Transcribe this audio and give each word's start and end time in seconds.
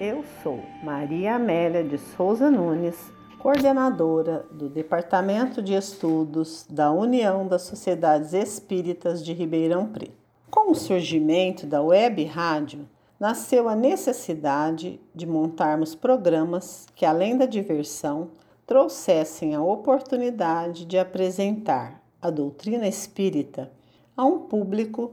Eu 0.00 0.24
sou 0.44 0.60
Maria 0.80 1.34
Amélia 1.34 1.82
de 1.82 1.98
Souza 1.98 2.48
Nunes, 2.48 2.94
coordenadora 3.40 4.46
do 4.52 4.68
Departamento 4.68 5.60
de 5.60 5.74
Estudos 5.74 6.64
da 6.70 6.92
União 6.92 7.48
das 7.48 7.62
Sociedades 7.62 8.32
Espíritas 8.32 9.24
de 9.24 9.32
Ribeirão 9.32 9.88
Preto. 9.88 10.12
Com 10.48 10.70
o 10.70 10.74
surgimento 10.76 11.66
da 11.66 11.82
web 11.82 12.24
rádio, 12.26 12.88
nasceu 13.18 13.68
a 13.68 13.74
necessidade 13.74 15.00
de 15.12 15.26
montarmos 15.26 15.96
programas 15.96 16.86
que, 16.94 17.04
além 17.04 17.36
da 17.36 17.44
diversão, 17.44 18.30
trouxessem 18.68 19.56
a 19.56 19.60
oportunidade 19.60 20.84
de 20.84 20.96
apresentar 20.96 22.00
a 22.22 22.30
doutrina 22.30 22.86
espírita 22.86 23.72
a 24.16 24.24
um 24.24 24.38
público 24.38 25.10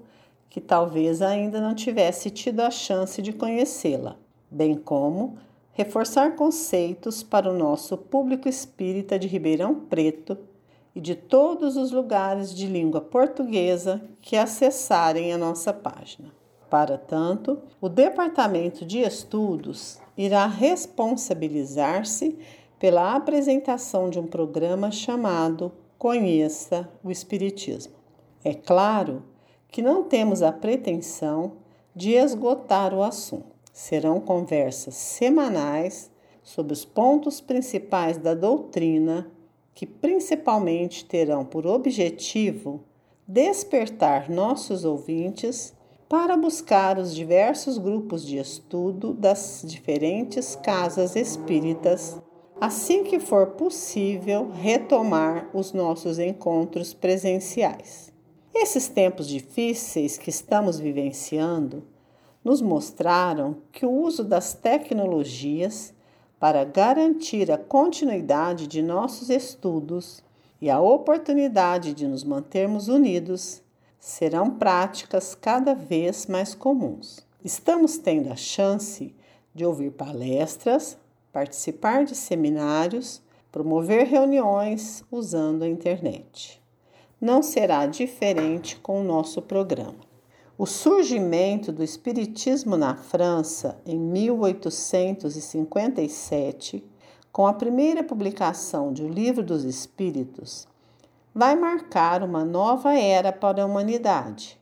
que 0.47 0.61
talvez 0.61 1.23
ainda 1.23 1.59
não 1.59 1.73
tivesse 1.73 2.29
tido 2.29 2.59
a 2.59 2.69
chance 2.69 3.19
de 3.19 3.33
conhecê-la 3.33 4.23
bem 4.55 4.73
como 4.73 5.37
reforçar 5.73 6.37
conceitos 6.37 7.21
para 7.21 7.51
o 7.51 7.57
nosso 7.57 7.97
público 7.97 8.47
espírita 8.47 9.19
de 9.19 9.27
Ribeirão 9.27 9.75
Preto 9.75 10.37
e 10.95 11.01
de 11.01 11.13
todos 11.13 11.75
os 11.75 11.91
lugares 11.91 12.55
de 12.55 12.65
língua 12.65 13.01
portuguesa 13.01 14.01
que 14.21 14.37
acessarem 14.37 15.33
a 15.33 15.37
nossa 15.37 15.73
página. 15.73 16.31
Para 16.69 16.97
tanto, 16.97 17.59
o 17.81 17.89
Departamento 17.89 18.85
de 18.85 18.99
Estudos 18.99 19.99
irá 20.17 20.47
responsabilizar-se 20.47 22.39
pela 22.79 23.13
apresentação 23.13 24.09
de 24.09 24.17
um 24.17 24.25
programa 24.25 24.89
chamado 24.89 25.73
Conheça 25.97 26.89
o 27.03 27.11
Espiritismo. 27.11 27.95
É 28.41 28.53
claro 28.53 29.23
que 29.69 29.81
não 29.81 30.03
temos 30.03 30.41
a 30.41 30.53
pretensão 30.53 31.57
de 31.93 32.13
esgotar 32.13 32.93
o 32.93 33.03
assunto 33.03 33.54
serão 33.75 34.21
conversas 34.21 34.95
semanais 34.95 36.09
sobre 36.41 36.71
os 36.71 36.85
pontos 36.85 37.41
principais 37.41 38.17
da 38.17 38.33
doutrina, 38.33 39.29
que 39.73 39.85
principalmente 39.85 41.03
terão 41.03 41.43
por 41.43 41.67
objetivo 41.67 42.85
despertar 43.27 44.29
nossos 44.29 44.85
ouvintes 44.85 45.73
para 46.07 46.37
buscar 46.37 46.97
os 46.97 47.13
diversos 47.13 47.77
grupos 47.77 48.25
de 48.25 48.37
estudo 48.37 49.13
das 49.13 49.63
diferentes 49.65 50.55
casas 50.55 51.17
espíritas, 51.17 52.17
assim 52.61 53.03
que 53.03 53.19
for 53.19 53.47
possível 53.47 54.51
retomar 54.51 55.49
os 55.53 55.73
nossos 55.73 56.17
encontros 56.17 56.93
presenciais. 56.93 58.09
Esses 58.53 58.87
tempos 58.87 59.27
difíceis 59.27 60.17
que 60.17 60.29
estamos 60.29 60.79
vivenciando 60.79 61.83
nos 62.45 62.61
mostraram 62.61 63.57
que 63.71 63.87
o 63.87 63.91
uso 63.91 64.23
das 64.23 64.53
tecnologias 64.53 65.91
para 66.39 66.63
garantir 66.63 67.51
a 67.51 67.57
continuidade 67.57 68.67
de 68.67 68.83
nossos 68.83 69.31
estudos 69.31 70.23
e 70.61 70.69
a 70.69 70.79
oportunidade 70.79 71.91
de 71.95 72.07
nos 72.07 72.23
mantermos 72.23 72.87
unidos 72.87 73.63
serão 73.99 74.51
práticas 74.51 75.33
cada 75.33 75.73
vez 75.73 76.27
mais 76.27 76.53
comuns. 76.53 77.25
Estamos 77.43 77.97
tendo 77.97 78.31
a 78.31 78.35
chance 78.35 79.15
de 79.53 79.65
ouvir 79.65 79.91
palestras, 79.91 80.99
participar 81.33 82.05
de 82.05 82.15
seminários, 82.15 83.23
promover 83.51 84.05
reuniões 84.05 85.03
usando 85.11 85.63
a 85.63 85.67
internet. 85.67 86.61
Não 87.19 87.41
será 87.41 87.87
diferente 87.87 88.77
com 88.77 89.01
o 89.01 89.03
nosso 89.03 89.41
programa. 89.41 90.14
O 90.57 90.65
surgimento 90.65 91.69
do 91.69 91.83
Espiritismo 91.83 92.77
na 92.77 92.95
França 92.95 93.77
em 93.85 93.99
1857, 93.99 96.81
com 97.29 97.45
a 97.45 97.51
primeira 97.51 98.01
publicação 98.01 98.93
de 98.93 99.03
O 99.03 99.09
Livro 99.09 99.43
dos 99.43 99.65
Espíritos, 99.65 100.65
vai 101.33 101.57
marcar 101.57 102.23
uma 102.23 102.45
nova 102.45 102.97
era 102.97 103.33
para 103.33 103.63
a 103.63 103.65
humanidade, 103.65 104.57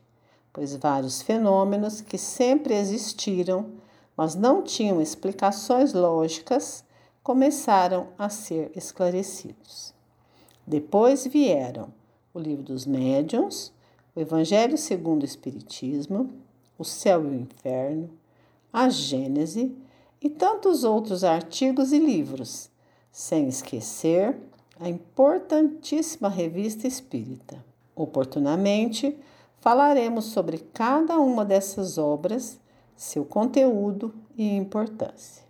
pois 0.52 0.74
vários 0.74 1.22
fenômenos 1.22 2.00
que 2.00 2.18
sempre 2.18 2.74
existiram, 2.74 3.66
mas 4.16 4.34
não 4.34 4.64
tinham 4.64 5.00
explicações 5.00 5.92
lógicas, 5.92 6.84
começaram 7.22 8.08
a 8.18 8.28
ser 8.28 8.72
esclarecidos. 8.74 9.94
Depois 10.66 11.24
vieram 11.24 11.94
o 12.34 12.40
Livro 12.40 12.64
dos 12.64 12.84
Médiuns, 12.84 13.72
o 14.14 14.20
Evangelho 14.20 14.78
segundo 14.78 15.22
o 15.22 15.26
Espiritismo, 15.26 16.30
o 16.78 16.84
Céu 16.84 17.24
e 17.24 17.28
o 17.28 17.34
Inferno, 17.34 18.10
a 18.72 18.88
Gênese 18.88 19.76
e 20.20 20.30
tantos 20.30 20.84
outros 20.84 21.24
artigos 21.24 21.92
e 21.92 21.98
livros, 21.98 22.70
sem 23.10 23.48
esquecer 23.48 24.36
a 24.80 24.88
importantíssima 24.88 26.28
Revista 26.28 26.86
Espírita. 26.86 27.64
Oportunamente, 27.94 29.16
falaremos 29.60 30.26
sobre 30.26 30.58
cada 30.58 31.18
uma 31.18 31.44
dessas 31.44 31.98
obras, 31.98 32.58
seu 32.96 33.24
conteúdo 33.24 34.14
e 34.36 34.56
importância. 34.56 35.44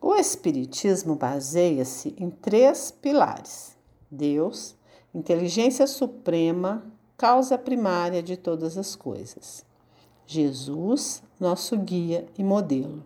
O 0.00 0.14
Espiritismo 0.14 1.14
baseia-se 1.14 2.14
em 2.18 2.30
três 2.30 2.90
pilares: 2.90 3.76
Deus, 4.10 4.74
inteligência 5.14 5.86
suprema, 5.86 6.84
causa 7.16 7.56
primária 7.56 8.22
de 8.22 8.36
todas 8.36 8.76
as 8.76 8.96
coisas. 8.96 9.64
Jesus, 10.26 11.22
nosso 11.38 11.76
guia 11.76 12.26
e 12.36 12.42
modelo. 12.42 13.04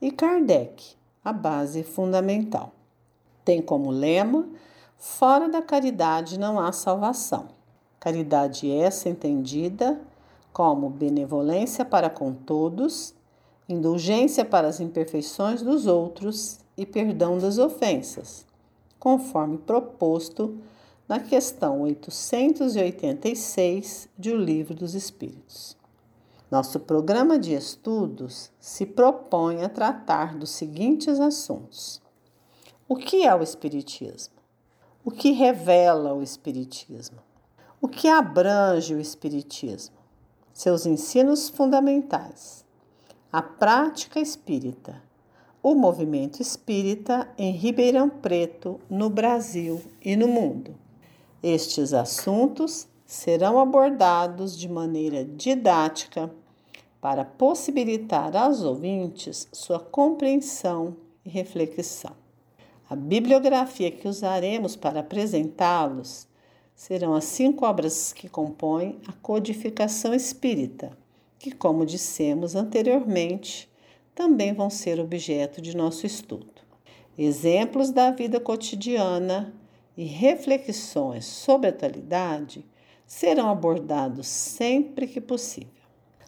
E 0.00 0.10
Kardec, 0.10 0.96
a 1.24 1.32
base 1.32 1.82
fundamental. 1.82 2.72
Tem 3.44 3.62
como 3.62 3.90
lema: 3.90 4.48
fora 4.96 5.48
da 5.48 5.62
caridade 5.62 6.38
não 6.38 6.58
há 6.58 6.72
salvação. 6.72 7.48
Caridade 7.98 8.70
essa 8.70 9.08
entendida 9.08 10.00
como 10.52 10.88
benevolência 10.88 11.84
para 11.84 12.08
com 12.08 12.32
todos, 12.32 13.14
indulgência 13.68 14.44
para 14.44 14.68
as 14.68 14.80
imperfeições 14.80 15.60
dos 15.62 15.86
outros 15.86 16.60
e 16.76 16.86
perdão 16.86 17.38
das 17.38 17.58
ofensas, 17.58 18.46
conforme 18.98 19.58
proposto 19.58 20.58
na 21.08 21.20
questão 21.20 21.82
886 21.82 24.08
de 24.18 24.32
O 24.32 24.36
Livro 24.36 24.74
dos 24.74 24.96
Espíritos. 24.96 25.76
Nosso 26.50 26.80
programa 26.80 27.38
de 27.38 27.54
estudos 27.54 28.50
se 28.58 28.84
propõe 28.84 29.62
a 29.62 29.68
tratar 29.68 30.36
dos 30.36 30.50
seguintes 30.50 31.20
assuntos: 31.20 32.02
O 32.88 32.96
que 32.96 33.24
é 33.24 33.32
o 33.34 33.42
Espiritismo? 33.42 34.34
O 35.04 35.12
que 35.12 35.30
revela 35.30 36.12
o 36.12 36.22
Espiritismo? 36.22 37.18
O 37.80 37.86
que 37.86 38.08
abrange 38.08 38.92
o 38.94 39.00
Espiritismo? 39.00 39.94
Seus 40.52 40.86
ensinos 40.86 41.48
fundamentais. 41.48 42.66
A 43.32 43.40
prática 43.42 44.18
espírita. 44.18 45.00
O 45.62 45.72
movimento 45.74 46.40
espírita 46.40 47.28
em 47.38 47.52
Ribeirão 47.52 48.08
Preto, 48.08 48.80
no 48.88 49.10
Brasil 49.10 49.82
e 50.00 50.16
no 50.16 50.26
mundo 50.26 50.74
estes 51.42 51.92
assuntos 51.92 52.88
serão 53.04 53.58
abordados 53.58 54.58
de 54.58 54.68
maneira 54.68 55.24
didática 55.24 56.30
para 57.00 57.24
possibilitar 57.24 58.36
aos 58.36 58.62
ouvintes 58.62 59.48
sua 59.52 59.78
compreensão 59.78 60.96
e 61.24 61.28
reflexão. 61.28 62.12
A 62.88 62.96
bibliografia 62.96 63.90
que 63.90 64.08
usaremos 64.08 64.76
para 64.76 65.00
apresentá-los 65.00 66.26
serão 66.74 67.14
as 67.14 67.24
cinco 67.24 67.64
obras 67.64 68.12
que 68.12 68.28
compõem 68.28 68.98
a 69.06 69.12
codificação 69.12 70.14
espírita, 70.14 70.96
que, 71.38 71.50
como 71.50 71.86
dissemos 71.86 72.54
anteriormente, 72.54 73.68
também 74.14 74.52
vão 74.52 74.70
ser 74.70 74.98
objeto 75.00 75.60
de 75.60 75.76
nosso 75.76 76.06
estudo. 76.06 76.48
Exemplos 77.18 77.90
da 77.90 78.10
vida 78.10 78.38
cotidiana 78.38 79.54
e 79.96 80.04
reflexões 80.04 81.24
sobre 81.24 81.68
a 81.68 81.70
atualidade 81.70 82.64
serão 83.06 83.48
abordados 83.48 84.26
sempre 84.26 85.06
que 85.06 85.20
possível. 85.20 85.70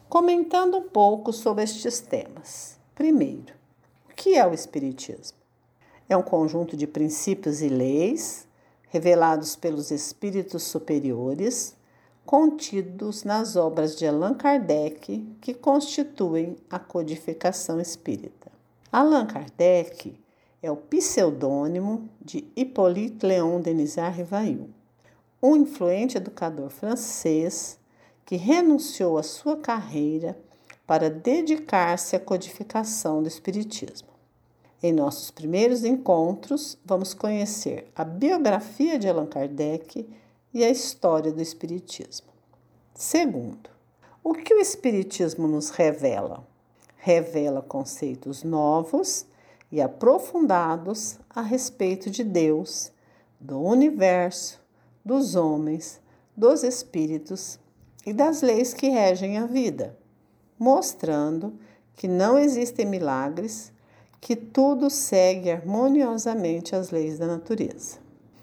Comentando 0.07 0.77
um 0.77 0.89
pouco 0.89 1.31
sobre 1.31 1.63
estes 1.63 1.99
temas. 1.99 2.79
Primeiro, 2.95 3.53
o 4.09 4.15
que 4.15 4.35
é 4.35 4.47
o 4.47 4.53
Espiritismo? 4.53 5.37
É 6.07 6.17
um 6.17 6.23
conjunto 6.23 6.75
de 6.75 6.87
princípios 6.87 7.61
e 7.61 7.69
leis 7.69 8.47
revelados 8.89 9.55
pelos 9.55 9.91
espíritos 9.91 10.63
superiores, 10.63 11.75
contidos 12.25 13.23
nas 13.23 13.55
obras 13.55 13.95
de 13.95 14.05
Allan 14.05 14.33
Kardec, 14.33 15.19
que 15.39 15.53
constituem 15.53 16.57
a 16.69 16.79
codificação 16.79 17.79
espírita. 17.79 18.51
Allan 18.91 19.27
Kardec 19.27 20.19
é 20.61 20.69
o 20.69 20.75
pseudônimo 20.75 22.09
de 22.21 22.45
Hippolyte 22.55 23.25
Léon 23.25 23.61
Denisard 23.61 24.17
Rivail, 24.17 24.69
um 25.41 25.55
influente 25.55 26.17
educador 26.17 26.69
francês 26.69 27.79
que 28.25 28.35
renunciou 28.35 29.17
à 29.17 29.23
sua 29.23 29.57
carreira 29.57 30.37
para 30.85 31.09
dedicar-se 31.09 32.15
à 32.15 32.19
codificação 32.19 33.21
do 33.21 33.27
Espiritismo. 33.27 34.09
Em 34.81 34.91
nossos 34.91 35.31
primeiros 35.31 35.83
encontros, 35.83 36.77
vamos 36.85 37.13
conhecer 37.13 37.89
a 37.95 38.03
biografia 38.03 38.97
de 38.97 39.07
Allan 39.07 39.25
Kardec 39.25 40.07
e 40.53 40.63
a 40.63 40.69
história 40.69 41.31
do 41.31 41.41
Espiritismo. 41.41 42.27
Segundo, 42.93 43.69
o 44.23 44.33
que 44.33 44.53
o 44.53 44.59
Espiritismo 44.59 45.47
nos 45.47 45.69
revela? 45.69 46.45
Revela 46.97 47.61
conceitos 47.61 48.43
novos 48.43 49.25
e 49.71 49.81
aprofundados 49.81 51.19
a 51.29 51.41
respeito 51.41 52.09
de 52.09 52.23
Deus, 52.23 52.91
do 53.39 53.61
universo, 53.61 54.59
dos 55.03 55.35
homens, 55.35 56.01
dos 56.35 56.63
espíritos 56.63 57.59
e 58.05 58.13
das 58.13 58.41
leis 58.41 58.73
que 58.73 58.89
regem 58.89 59.37
a 59.37 59.45
vida, 59.45 59.97
mostrando 60.57 61.53
que 61.95 62.07
não 62.07 62.37
existem 62.37 62.85
milagres 62.85 63.71
que 64.21 64.35
tudo 64.35 64.89
segue 64.89 65.51
harmoniosamente 65.51 66.75
as 66.75 66.91
leis 66.91 67.17
da 67.17 67.27
natureza. 67.27 67.97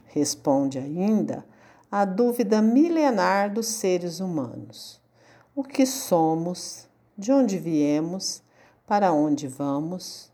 Responde 0.06 0.78
ainda 0.78 1.44
à 1.90 2.04
dúvida 2.04 2.62
milenar 2.62 3.52
dos 3.52 3.66
seres 3.66 4.20
humanos: 4.20 5.00
o 5.54 5.62
que 5.62 5.84
somos, 5.84 6.88
de 7.16 7.32
onde 7.32 7.58
viemos, 7.58 8.42
para 8.86 9.12
onde 9.12 9.46
vamos, 9.46 10.30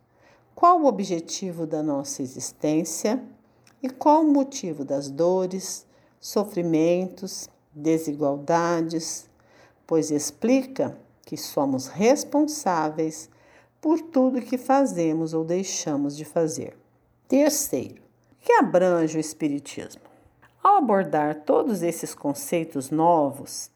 qual 0.54 0.80
o 0.80 0.86
objetivo 0.86 1.66
da 1.66 1.82
nossa 1.82 2.22
existência 2.22 3.22
e 3.82 3.88
qual 3.88 4.22
o 4.22 4.32
motivo 4.32 4.84
das 4.84 5.10
dores, 5.10 5.86
sofrimentos, 6.20 7.48
desigualdades, 7.74 9.28
pois 9.86 10.10
explica 10.10 10.96
que 11.24 11.36
somos 11.36 11.86
responsáveis 11.86 13.28
por 13.80 14.00
tudo 14.00 14.40
que 14.40 14.56
fazemos 14.56 15.34
ou 15.34 15.44
deixamos 15.44 16.16
de 16.16 16.24
fazer. 16.24 16.76
Terceiro, 17.26 18.02
que 18.40 18.52
abrange 18.52 19.16
o 19.16 19.20
Espiritismo. 19.20 20.02
Ao 20.62 20.76
abordar 20.76 21.42
todos 21.44 21.82
esses 21.82 22.14
conceitos 22.14 22.90
novos, 22.90 23.70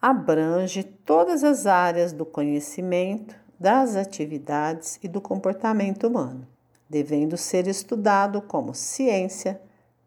abrange 0.00 0.82
todas 0.82 1.44
as 1.44 1.66
áreas 1.66 2.12
do 2.12 2.24
conhecimento, 2.26 3.36
das 3.62 3.94
atividades 3.94 4.98
e 5.04 5.06
do 5.06 5.20
comportamento 5.20 6.08
humano, 6.08 6.44
devendo 6.90 7.36
ser 7.36 7.68
estudado 7.68 8.42
como 8.42 8.74
ciência, 8.74 9.62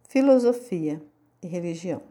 filosofia 0.10 1.02
e 1.42 1.48
religião. 1.48 2.02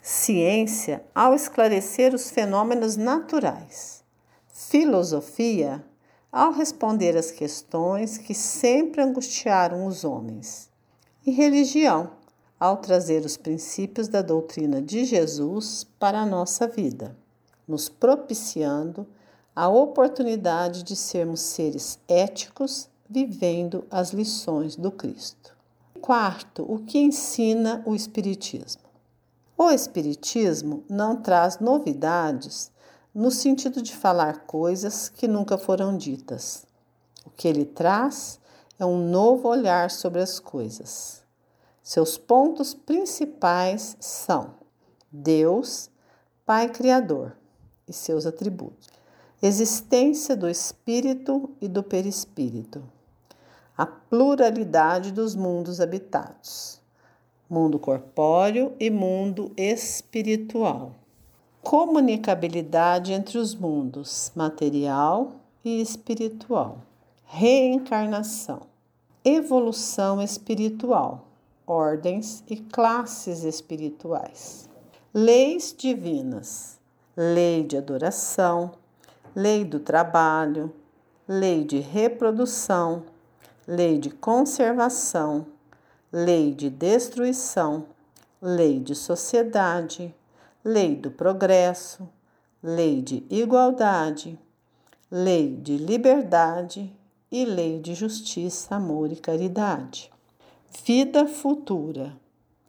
Ciência 0.00 1.04
ao 1.14 1.34
esclarecer 1.34 2.14
os 2.14 2.30
fenômenos 2.30 2.96
naturais. 2.96 4.02
Filosofia 4.48 5.84
ao 6.32 6.50
responder 6.52 7.14
às 7.14 7.30
questões 7.30 8.16
que 8.16 8.34
sempre 8.34 9.02
angustiaram 9.02 9.86
os 9.86 10.02
homens, 10.02 10.70
e 11.26 11.30
religião, 11.30 12.10
ao 12.58 12.78
trazer 12.78 13.22
os 13.24 13.36
princípios 13.36 14.08
da 14.08 14.22
doutrina 14.22 14.80
de 14.80 15.04
Jesus 15.04 15.84
para 15.98 16.20
a 16.20 16.26
nossa 16.26 16.66
vida, 16.66 17.14
nos 17.68 17.88
propiciando 17.88 19.06
a 19.56 19.70
oportunidade 19.70 20.82
de 20.82 20.94
sermos 20.94 21.40
seres 21.40 21.98
éticos 22.06 22.90
vivendo 23.08 23.86
as 23.90 24.10
lições 24.10 24.76
do 24.76 24.90
Cristo. 24.90 25.56
Quarto, 26.02 26.62
o 26.70 26.80
que 26.80 26.98
ensina 26.98 27.82
o 27.86 27.94
Espiritismo? 27.94 28.82
O 29.56 29.70
Espiritismo 29.70 30.84
não 30.90 31.16
traz 31.16 31.58
novidades 31.58 32.70
no 33.14 33.30
sentido 33.30 33.80
de 33.80 33.96
falar 33.96 34.40
coisas 34.40 35.08
que 35.08 35.26
nunca 35.26 35.56
foram 35.56 35.96
ditas. 35.96 36.66
O 37.24 37.30
que 37.30 37.48
ele 37.48 37.64
traz 37.64 38.38
é 38.78 38.84
um 38.84 39.08
novo 39.08 39.48
olhar 39.48 39.90
sobre 39.90 40.20
as 40.20 40.38
coisas. 40.38 41.22
Seus 41.82 42.18
pontos 42.18 42.74
principais 42.74 43.96
são 43.98 44.50
Deus, 45.10 45.88
Pai 46.44 46.68
Criador 46.68 47.34
e 47.88 47.92
seus 47.94 48.26
atributos, 48.26 48.95
existência 49.42 50.34
do 50.34 50.48
espírito 50.48 51.50
e 51.60 51.68
do 51.68 51.82
perispírito, 51.82 52.82
a 53.76 53.84
pluralidade 53.84 55.12
dos 55.12 55.34
mundos 55.34 55.80
habitados, 55.80 56.80
mundo 57.48 57.78
corpóreo 57.78 58.72
e 58.80 58.90
mundo 58.90 59.52
espiritual. 59.56 60.92
Comunicabilidade 61.62 63.12
entre 63.12 63.38
os 63.38 63.54
mundos 63.54 64.32
material 64.34 65.32
e 65.64 65.80
espiritual, 65.80 66.78
reencarnação, 67.24 68.62
evolução 69.24 70.22
espiritual, 70.22 71.26
ordens 71.66 72.44
e 72.48 72.56
classes 72.56 73.42
espirituais, 73.42 74.70
leis 75.12 75.74
divinas, 75.76 76.78
lei 77.16 77.64
de 77.64 77.76
adoração, 77.76 78.72
lei 79.36 79.64
do 79.64 79.78
trabalho, 79.78 80.74
lei 81.28 81.62
de 81.64 81.78
reprodução, 81.78 83.04
lei 83.68 83.98
de 83.98 84.10
conservação, 84.10 85.46
lei 86.12 86.52
de 86.52 86.68
destruição, 86.68 87.86
lei 88.42 88.80
de 88.80 88.96
sociedade 88.96 90.12
lei 90.66 90.96
do 90.96 91.12
progresso, 91.12 92.08
lei 92.60 93.00
de 93.00 93.24
igualdade, 93.30 94.36
lei 95.08 95.54
de 95.54 95.76
liberdade 95.76 96.92
e 97.30 97.44
lei 97.44 97.78
de 97.78 97.94
justiça, 97.94 98.74
amor 98.74 99.12
e 99.12 99.14
caridade. 99.14 100.10
Vida 100.84 101.24
futura, 101.28 102.16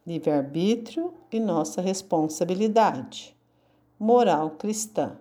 livre-arbítrio 0.06 1.12
e 1.32 1.40
nossa 1.40 1.82
responsabilidade. 1.82 3.36
Moral 3.98 4.52
cristã, 4.52 5.18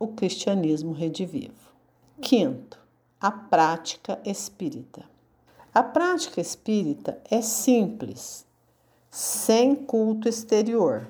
o 0.00 0.08
cristianismo 0.08 0.92
redivivo. 0.92 1.70
Quinto, 2.20 2.80
a 3.20 3.30
prática 3.30 4.18
espírita. 4.24 5.04
A 5.72 5.82
prática 5.82 6.40
espírita 6.40 7.20
é 7.30 7.40
simples, 7.42 8.44
sem 9.10 9.76
culto 9.76 10.28
exterior 10.28 11.06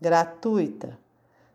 gratuita, 0.00 0.98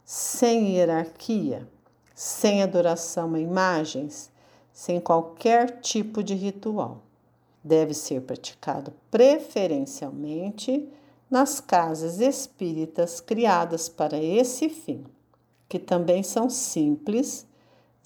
sem 0.05 0.75
hierarquia, 0.75 1.67
sem 2.13 2.61
adoração 2.63 3.33
a 3.33 3.39
imagens, 3.39 4.31
sem 4.71 4.99
qualquer 4.99 5.81
tipo 5.81 6.23
de 6.23 6.35
ritual. 6.35 7.01
Deve 7.63 7.93
ser 7.93 8.21
praticado 8.21 8.93
preferencialmente 9.09 10.87
nas 11.29 11.59
casas 11.59 12.19
espíritas 12.19 13.19
criadas 13.19 13.89
para 13.89 14.17
esse 14.17 14.69
fim, 14.69 15.03
que 15.67 15.79
também 15.79 16.23
são 16.23 16.49
simples, 16.49 17.45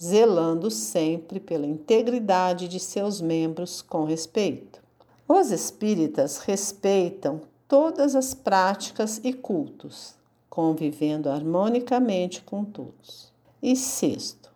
zelando 0.02 0.70
sempre 0.70 1.38
pela 1.38 1.66
integridade 1.66 2.66
de 2.66 2.80
seus 2.80 3.20
membros 3.20 3.82
com 3.82 4.04
respeito. 4.04 4.80
Os 5.28 5.50
espíritas 5.50 6.38
respeitam 6.38 7.42
todas 7.68 8.16
as 8.16 8.34
práticas 8.34 9.20
e 9.22 9.32
cultos, 9.32 10.14
convivendo 10.48 11.28
harmonicamente 11.28 12.42
com 12.42 12.64
todos. 12.64 13.32
E 13.62 13.76
sexto, 13.76 14.50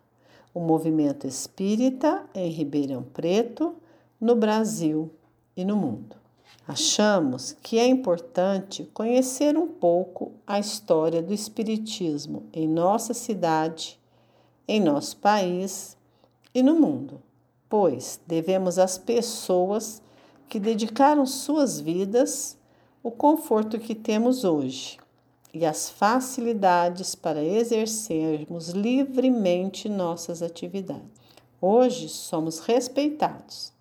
o 0.53 0.59
movimento 0.59 1.27
espírita 1.27 2.25
em 2.33 2.49
Ribeirão 2.49 3.03
Preto, 3.03 3.75
no 4.19 4.35
Brasil 4.35 5.11
e 5.55 5.63
no 5.63 5.75
mundo. 5.75 6.24
Achamos 6.67 7.55
que 7.61 7.77
é 7.77 7.85
importante 7.85 8.89
conhecer 8.91 9.55
um 9.55 9.67
pouco 9.67 10.31
a 10.47 10.59
história 10.59 11.21
do 11.21 11.31
Espiritismo 11.31 12.43
em 12.51 12.67
nossa 12.67 13.13
cidade, 13.13 13.99
em 14.67 14.81
nosso 14.81 15.17
país 15.17 15.95
e 16.55 16.63
no 16.63 16.73
mundo, 16.73 17.21
pois 17.69 18.19
devemos 18.25 18.79
às 18.79 18.97
pessoas 18.97 20.01
que 20.49 20.59
dedicaram 20.59 21.23
suas 21.27 21.79
vidas 21.79 22.57
o 23.03 23.11
conforto 23.11 23.77
que 23.77 23.93
temos 23.93 24.43
hoje 24.43 24.97
e 25.53 25.67
as 25.67 25.91
facilidades 25.91 27.13
para 27.13 27.43
exercermos 27.43 28.69
livremente 28.69 29.87
nossas 29.87 30.41
atividades. 30.41 31.05
Hoje 31.61 32.09
somos 32.09 32.57
respeitados, 32.59 33.71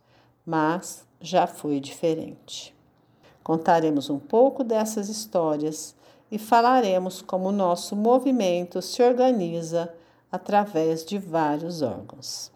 mas 0.45 1.07
já 1.25 1.47
foi 1.47 1.81
diferente. 1.81 2.75
Contaremos 3.43 4.11
um 4.11 4.19
pouco 4.19 4.63
dessas 4.63 5.09
histórias 5.09 5.95
e 6.31 6.39
falaremos 6.39 7.23
como 7.23 7.49
o 7.49 7.53
nosso 7.53 7.97
movimento 7.97 8.83
se 8.83 9.03
organiza 9.03 9.93
através 10.31 11.05
de 11.05 11.19
vários 11.19 11.81
órgãos. 11.81 12.53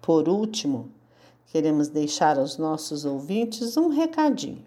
Por 0.00 0.28
último, 0.28 0.90
queremos 1.46 1.88
deixar 1.88 2.38
aos 2.38 2.58
nossos 2.58 3.04
ouvintes 3.04 3.76
um 3.76 3.88
recadinho. 3.88 4.64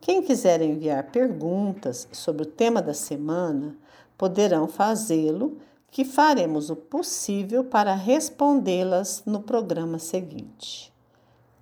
Quem 0.00 0.22
quiser 0.22 0.60
enviar 0.62 1.10
perguntas 1.10 2.08
sobre 2.10 2.42
o 2.42 2.46
tema 2.46 2.80
da 2.82 2.94
semana, 2.94 3.76
poderão 4.18 4.66
fazê-lo, 4.66 5.58
que 5.90 6.04
faremos 6.04 6.70
o 6.70 6.76
possível 6.76 7.64
para 7.64 7.94
respondê-las 7.94 9.22
no 9.26 9.40
programa 9.40 9.98
seguinte. 9.98 10.90